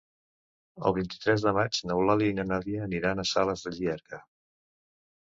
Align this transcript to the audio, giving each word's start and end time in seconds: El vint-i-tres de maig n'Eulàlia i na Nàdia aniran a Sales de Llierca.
El 0.89 0.95
vint-i-tres 0.95 1.45
de 1.49 1.53
maig 1.59 1.79
n'Eulàlia 1.91 2.33
i 2.33 2.39
na 2.41 2.49
Nàdia 2.55 2.83
aniran 2.91 3.25
a 3.25 3.29
Sales 3.37 3.67
de 3.69 3.79
Llierca. 3.81 4.25